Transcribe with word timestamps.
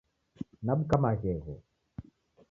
Nabuka 0.65 0.95
Maghegho. 1.03 1.55